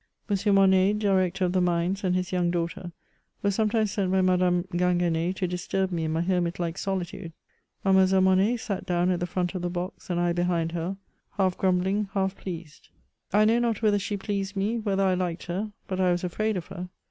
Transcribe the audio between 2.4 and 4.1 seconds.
daughter, were sometimes